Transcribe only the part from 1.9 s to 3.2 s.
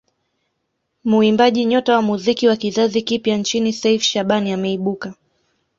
wa muziki wa kizazi